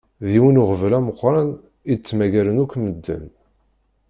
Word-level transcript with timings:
D 0.25 0.27
yiwen 0.33 0.61
uɣbel 0.61 0.93
ameqqran 0.97 1.49
i 1.91 1.93
d-ttmagaren 1.95 2.61
akk 2.63 2.73
meden. 2.81 3.23